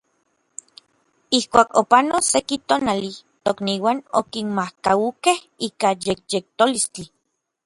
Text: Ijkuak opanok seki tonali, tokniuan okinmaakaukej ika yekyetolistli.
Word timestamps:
Ijkuak 1.37 1.69
opanok 1.81 2.23
seki 2.31 2.55
tonali, 2.67 3.11
tokniuan 3.43 3.97
okinmaakaukej 4.19 5.39
ika 5.67 5.89
yekyetolistli. 6.07 7.05